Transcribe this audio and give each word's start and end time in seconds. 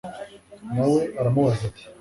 na 0.75 0.83
we 0.91 1.01
aramubaza 1.19 1.61
ati 1.69 1.83